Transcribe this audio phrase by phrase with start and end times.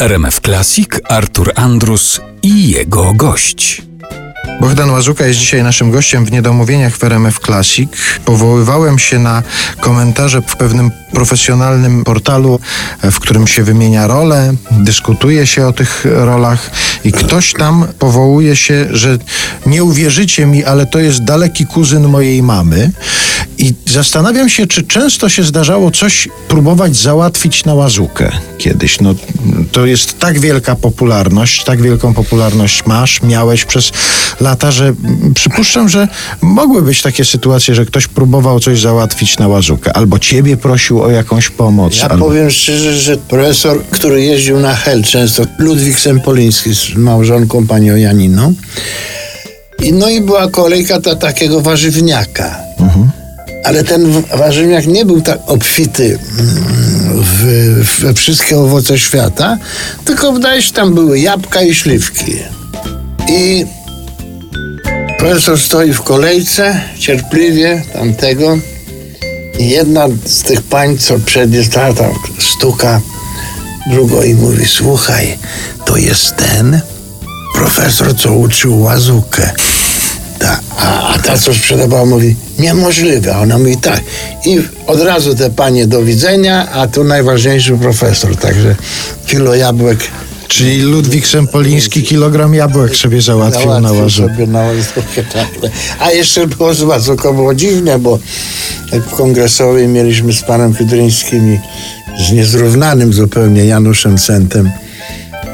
[0.00, 3.82] RMF Classic, Artur Andrus i jego gość.
[4.60, 7.90] Bohdan Łazuka jest dzisiaj naszym gościem w Niedomówieniach w RMF Classic.
[8.24, 9.42] Powoływałem się na
[9.80, 12.60] komentarze w pewnym profesjonalnym portalu,
[13.02, 16.70] w którym się wymienia role, dyskutuje się o tych rolach
[17.04, 19.18] i ktoś tam powołuje się, że
[19.66, 22.90] nie uwierzycie mi, ale to jest daleki kuzyn mojej mamy.
[23.60, 29.00] I zastanawiam się, czy często się zdarzało coś próbować załatwić na łazukę kiedyś.
[29.00, 29.14] No,
[29.72, 33.92] to jest tak wielka popularność, tak wielką popularność masz, miałeś przez
[34.40, 34.92] lata, że
[35.34, 36.08] przypuszczam, że
[36.40, 41.10] mogły być takie sytuacje, że ktoś próbował coś załatwić na łazukę, albo ciebie prosił o
[41.10, 41.96] jakąś pomoc.
[41.96, 42.24] Ja albo...
[42.24, 48.54] powiem szczerze, że profesor, który jeździł na Hel często, Ludwik Sempoliński z małżonką panią Janiną,
[49.82, 52.56] i no i była kolejka ta, takiego warzywniaka.
[53.64, 57.24] Ale ten warzywniak nie był tak obfity mm,
[58.00, 59.58] we wszystkie owoce świata,
[60.04, 62.36] tylko wydaje się, tam były jabłka i śliwki.
[63.28, 63.66] I
[65.18, 68.58] profesor stoi w kolejce, cierpliwie tamtego.
[69.58, 71.72] I jedna z tych pań, co przed jest
[72.38, 73.00] stuka
[73.90, 75.38] drugą i mówi, słuchaj,
[75.84, 76.80] to jest ten
[77.54, 79.50] profesor, co uczył łazukę.
[80.40, 83.34] Ta, a, a ta, co sprzedawała, mówi, niemożliwe.
[83.34, 84.00] A ona mówi, tak.
[84.46, 88.36] I od razu te panie do widzenia, a tu najważniejszy profesor.
[88.36, 88.76] Także
[89.26, 89.98] kilo jabłek
[90.50, 94.28] Czyli Ludwik Sempoliński kilogram jabłek sobie załatwił na Załatwił łazukę.
[94.28, 95.48] sobie na łazukę, tak.
[96.00, 98.18] A jeszcze było z łazuką było dziwne, bo
[98.92, 101.60] jak w kongresowej mieliśmy z panem Kydryńskim i
[102.22, 104.70] z niezrównanym zupełnie Januszem Sentem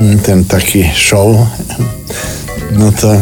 [0.00, 1.36] mm, ten taki show,
[2.72, 3.20] no to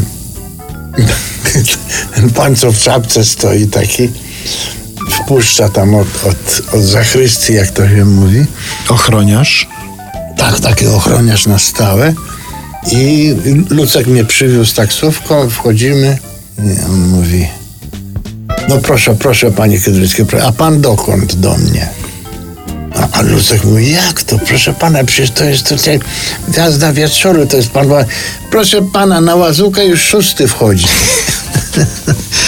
[2.14, 4.08] ten pan, co w czapce stoi taki,
[5.10, 8.44] wpuszcza tam od, od, od zachrystii, jak to się mówi,
[8.88, 9.68] Ochroniarz.
[10.36, 12.14] tak, taki ochroniarz na stałe.
[12.92, 13.34] I
[13.70, 16.18] Lucek mnie przywiózł taksówką, wchodzimy
[16.58, 17.48] i on mówi
[18.68, 21.88] no proszę, proszę panie Kydryckie, proszę, a pan dokąd do mnie?
[23.12, 24.38] A, Lucek mówi, jak to?
[24.38, 26.00] Proszę pana, przecież to jest tutaj
[26.48, 27.88] gwiazda wieczoru, to jest pan...
[28.50, 30.86] Proszę pana, na łazukę już szósty wchodzi.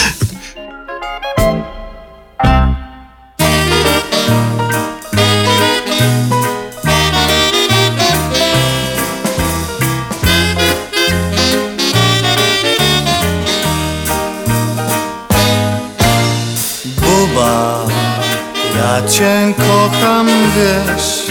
[19.08, 21.26] cię kocham, wiesz.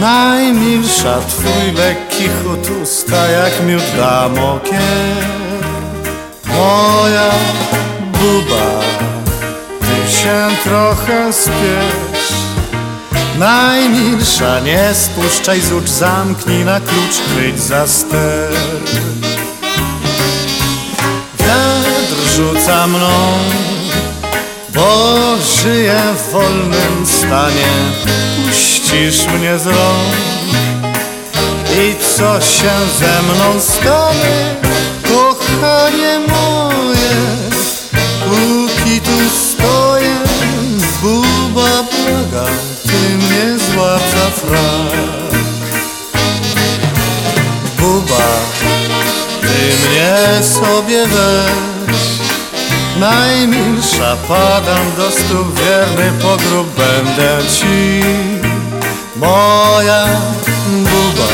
[0.00, 5.26] Najmilsza twój lekki chód usta jak miód damokier
[6.46, 7.30] Moja
[8.12, 8.80] buba,
[9.80, 12.32] ty się trochę spiesz.
[13.38, 18.52] Najmilsza, nie spuszczaj z ucz, zamknij na klucz, kryć za ster.
[21.38, 23.10] Wiatr rzuca mną
[24.76, 27.72] bo żyję w wolnym stanie.
[28.46, 30.16] Puścisz mnie z rąk.
[31.78, 34.56] I co się ze mną stanie?
[35.02, 37.16] Kochanie moje
[38.24, 40.16] Póki tu stoję
[41.02, 45.40] Buba błagam Ty mnie złap za frak
[47.78, 48.28] Buba
[49.40, 52.25] Ty mnie sobie weź
[53.00, 58.02] Najmilsza padam do stóp wierny pogrób będę ci.
[59.16, 60.06] Moja
[60.66, 61.28] buba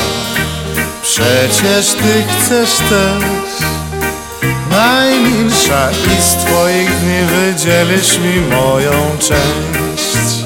[1.03, 3.23] Przecież ty chcesz też.
[4.71, 10.45] Najmilsza i z twoich dni wydzielisz mi moją część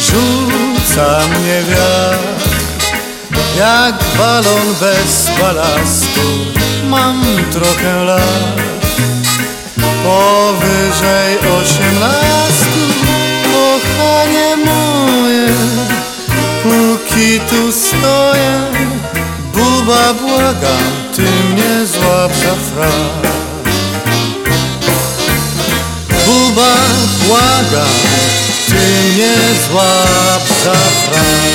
[0.00, 2.44] Rzuca mnie wiatr
[3.58, 6.20] jak balon bez balastu.
[6.90, 8.73] Mam trochę lat
[10.04, 12.80] Powyżej osiemnastu
[13.52, 15.48] Kochanie moje
[16.62, 18.60] Póki tu stoję
[19.54, 20.82] Buba błagam
[21.16, 23.32] Ty mnie złap za frak.
[26.26, 26.74] Buba
[27.26, 27.94] błagam
[28.68, 28.74] Ty
[29.14, 29.34] mnie
[29.68, 31.53] złap za frak